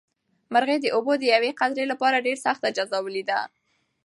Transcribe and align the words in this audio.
مرغۍ 0.53 0.77
د 0.81 0.87
اوبو 0.95 1.13
د 1.17 1.23
یوې 1.33 1.51
قطرې 1.59 1.85
لپاره 1.91 2.23
ډېره 2.25 2.43
سخته 2.45 2.67
جزا 2.77 2.97
ولیده. 3.03 3.39